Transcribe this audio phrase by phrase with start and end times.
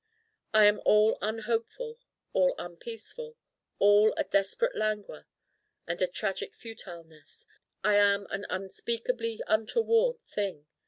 [0.51, 1.99] I am all unhopeful,
[2.33, 3.37] all unpeaceful,
[3.77, 5.27] all a desperate Languor
[5.85, 7.45] and a tragic Futileness:
[7.83, 10.65] I am an unspeakably untoward thing.